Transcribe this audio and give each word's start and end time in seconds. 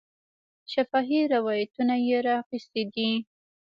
شفاهي 0.71 1.21
روایتونه 1.33 1.95
یې 2.07 2.17
را 2.25 2.33
اخیستي 2.43 2.83
دي. 2.93 3.09